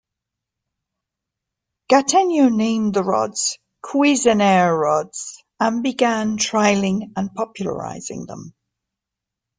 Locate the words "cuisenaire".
3.83-4.75